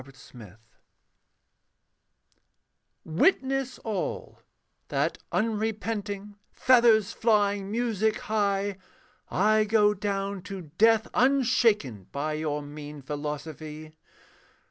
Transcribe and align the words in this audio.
THE 0.03 0.13
DESECRATERS 0.13 0.57
Witness 3.05 3.77
all: 3.83 4.39
that 4.87 5.19
unrepenting, 5.31 6.37
Feathers 6.51 7.11
flying, 7.13 7.69
music 7.69 8.17
high, 8.21 8.79
I 9.29 9.63
go 9.65 9.93
down 9.93 10.41
to 10.41 10.71
death 10.79 11.07
unshaken 11.13 12.07
By 12.11 12.33
your 12.33 12.63
mean 12.63 13.03
philosophy. 13.03 13.93